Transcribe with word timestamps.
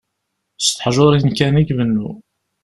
S 0.59 0.65
teḥjurin 0.69 1.27
kan 1.37 1.59
i 1.61 1.63
ibennu. 1.71 2.09